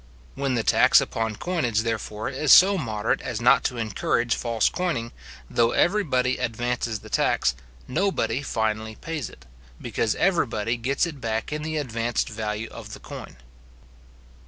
When 0.33 0.55
the 0.55 0.63
tax 0.63 0.99
upon 0.99 1.35
coinage, 1.35 1.81
therefore, 1.81 2.27
is 2.27 2.51
so 2.51 2.75
moderate 2.75 3.21
as 3.21 3.39
not 3.39 3.63
to 3.65 3.77
encourage 3.77 4.33
false 4.33 4.67
coining, 4.67 5.11
though 5.47 5.73
every 5.73 6.03
body 6.03 6.37
advances 6.39 7.01
the 7.01 7.09
tax, 7.11 7.53
nobody 7.87 8.41
finally 8.41 8.95
pays 8.95 9.29
it; 9.29 9.45
because 9.79 10.15
every 10.15 10.47
body 10.47 10.75
gets 10.75 11.05
it 11.05 11.21
back 11.21 11.53
in 11.53 11.61
the 11.61 11.77
advanced 11.77 12.29
value 12.29 12.67
of 12.71 12.93
the 12.93 12.99
coin. 12.99 13.37